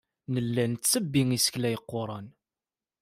[0.33, 2.27] Nella nettebbi isekla yeqquren.